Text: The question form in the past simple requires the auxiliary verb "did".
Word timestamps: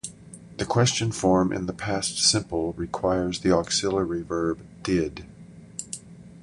The 0.57 0.65
question 0.65 1.11
form 1.11 1.53
in 1.53 1.67
the 1.67 1.73
past 1.73 2.17
simple 2.17 2.73
requires 2.73 3.41
the 3.41 3.51
auxiliary 3.51 4.23
verb 4.23 4.65
"did". 4.81 5.27